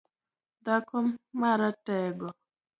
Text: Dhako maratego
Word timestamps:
Dhako 0.65 0.97
maratego 1.39 2.27